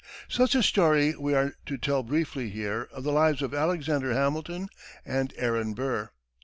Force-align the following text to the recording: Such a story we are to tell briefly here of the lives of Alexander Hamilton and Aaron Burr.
Such 0.27 0.55
a 0.55 0.63
story 0.63 1.13
we 1.15 1.35
are 1.35 1.53
to 1.67 1.77
tell 1.77 2.01
briefly 2.01 2.49
here 2.49 2.89
of 2.91 3.03
the 3.03 3.11
lives 3.11 3.43
of 3.43 3.53
Alexander 3.53 4.13
Hamilton 4.15 4.69
and 5.05 5.31
Aaron 5.37 5.75
Burr. 5.75 6.09